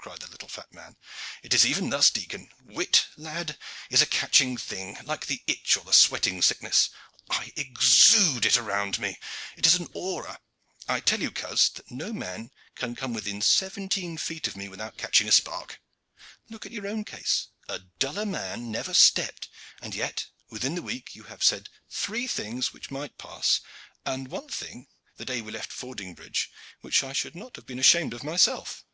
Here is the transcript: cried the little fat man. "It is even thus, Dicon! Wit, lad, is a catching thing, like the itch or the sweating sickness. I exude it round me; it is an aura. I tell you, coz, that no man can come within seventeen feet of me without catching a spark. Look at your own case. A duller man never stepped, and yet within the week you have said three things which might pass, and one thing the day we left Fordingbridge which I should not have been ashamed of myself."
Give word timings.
cried 0.00 0.18
the 0.20 0.26
little 0.26 0.48
fat 0.48 0.72
man. 0.74 0.96
"It 1.44 1.54
is 1.54 1.64
even 1.64 1.90
thus, 1.90 2.10
Dicon! 2.10 2.50
Wit, 2.64 3.06
lad, 3.16 3.56
is 3.88 4.02
a 4.02 4.06
catching 4.06 4.56
thing, 4.56 4.98
like 5.04 5.26
the 5.26 5.42
itch 5.46 5.76
or 5.76 5.84
the 5.84 5.92
sweating 5.92 6.42
sickness. 6.42 6.90
I 7.30 7.52
exude 7.54 8.44
it 8.46 8.56
round 8.56 8.98
me; 8.98 9.20
it 9.56 9.64
is 9.64 9.76
an 9.76 9.86
aura. 9.92 10.40
I 10.88 10.98
tell 10.98 11.20
you, 11.22 11.30
coz, 11.30 11.68
that 11.76 11.88
no 11.88 12.12
man 12.12 12.50
can 12.74 12.96
come 12.96 13.14
within 13.14 13.40
seventeen 13.40 14.16
feet 14.18 14.48
of 14.48 14.56
me 14.56 14.68
without 14.68 14.98
catching 14.98 15.28
a 15.28 15.30
spark. 15.30 15.80
Look 16.48 16.66
at 16.66 16.72
your 16.72 16.88
own 16.88 17.04
case. 17.04 17.46
A 17.68 17.78
duller 17.78 18.26
man 18.26 18.72
never 18.72 18.92
stepped, 18.92 19.48
and 19.80 19.94
yet 19.94 20.26
within 20.50 20.74
the 20.74 20.82
week 20.82 21.14
you 21.14 21.22
have 21.30 21.44
said 21.44 21.68
three 21.88 22.26
things 22.26 22.72
which 22.72 22.90
might 22.90 23.18
pass, 23.18 23.60
and 24.04 24.32
one 24.32 24.48
thing 24.48 24.88
the 25.16 25.24
day 25.24 25.40
we 25.40 25.52
left 25.52 25.70
Fordingbridge 25.70 26.50
which 26.80 27.04
I 27.04 27.12
should 27.12 27.36
not 27.36 27.54
have 27.54 27.66
been 27.66 27.78
ashamed 27.78 28.14
of 28.14 28.24
myself." 28.24 28.84